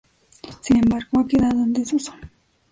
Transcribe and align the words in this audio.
Sin 0.63 0.77
embargo 0.77 1.19
ha 1.19 1.27
quedado 1.27 1.61
en 1.61 1.73
desuso. 1.73 2.15